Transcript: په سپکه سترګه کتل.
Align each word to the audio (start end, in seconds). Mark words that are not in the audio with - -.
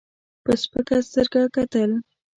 په 0.43 0.51
سپکه 0.61 0.97
سترګه 1.07 1.43
کتل. 1.55 1.91